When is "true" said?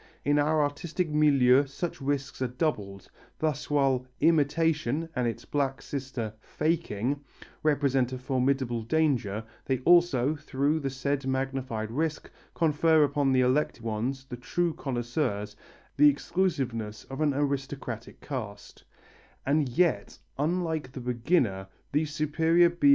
14.37-14.73